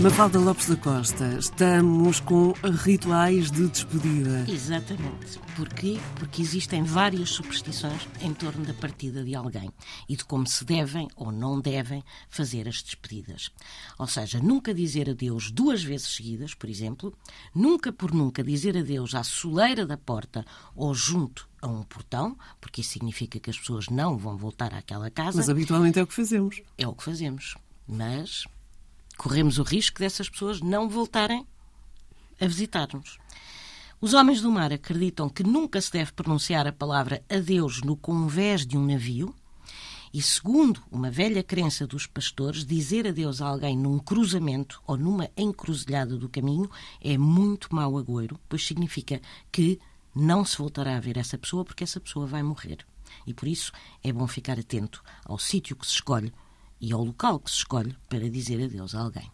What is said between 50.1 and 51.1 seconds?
não se voltará a